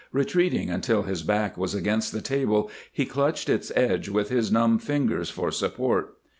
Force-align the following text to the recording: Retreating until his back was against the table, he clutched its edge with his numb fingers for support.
Retreating 0.11 0.71
until 0.71 1.03
his 1.03 1.21
back 1.21 1.57
was 1.59 1.75
against 1.75 2.11
the 2.11 2.21
table, 2.23 2.71
he 2.91 3.05
clutched 3.05 3.49
its 3.49 3.71
edge 3.75 4.09
with 4.09 4.29
his 4.29 4.51
numb 4.51 4.79
fingers 4.79 5.29
for 5.29 5.51
support. 5.51 6.17